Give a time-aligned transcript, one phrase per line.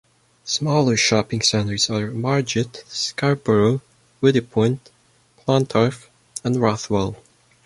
[0.45, 3.83] Smaller shopping centres are at Margate, Scarborough,
[4.19, 4.89] Woody Point,
[5.37, 6.09] Clontarf
[6.43, 7.17] and Rothwell.